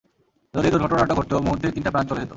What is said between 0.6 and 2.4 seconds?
দূর্ঘটনাটা ঘটতো, মুহুর্তেই তিনটা প্রাণ চলে যেতো!